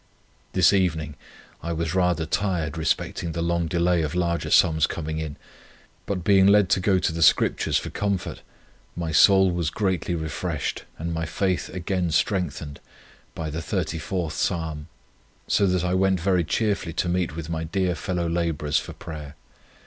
[0.53, 1.15] This evening
[1.61, 5.35] I was rather tired respecting the long delay of larger sums coming;
[6.07, 8.41] but being led to go to the Scriptures for comfort,
[8.95, 12.79] my soul was greatly refreshed, and my faith again strengthened,
[13.35, 14.87] by the xxxivth Psalm,
[15.47, 19.35] so that I went very cheerfully to meet with my dear fellow labourers for prayer.